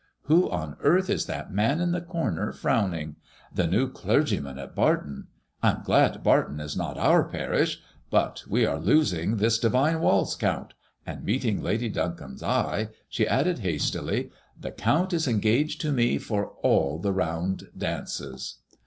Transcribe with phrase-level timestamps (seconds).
[0.23, 3.17] Who on earth is that man in the comer, frowning?
[3.53, 5.27] The new clergyman at Barton.
[5.61, 7.79] I am glad Barton is not our parish.
[8.09, 10.73] But we are losing this divine waltz, Count,"
[11.05, 14.29] and meet ing Lady Duncombe's eye, she added, hastily i
[14.59, 18.55] The Count is engaged to me for all the round dances.